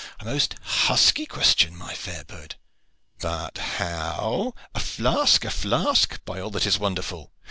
[0.19, 2.55] "A most husky question, my fair bird!
[3.19, 4.55] But how?
[4.73, 6.25] A flask, a flask!
[6.25, 7.31] by all that is wonderful!"